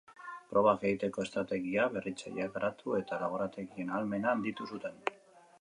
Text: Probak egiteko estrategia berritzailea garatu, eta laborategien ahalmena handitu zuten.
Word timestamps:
Probak 0.53 0.85
egiteko 0.91 1.25
estrategia 1.27 1.85
berritzailea 1.97 2.49
garatu, 2.57 2.97
eta 3.03 3.23
laborategien 3.25 3.93
ahalmena 3.95 4.37
handitu 4.37 4.73
zuten. 4.75 5.03